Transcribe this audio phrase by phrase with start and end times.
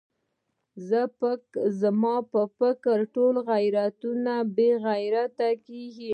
[1.81, 6.09] زما په فکر ټول غیرتونه مو بې غیرته کېږي.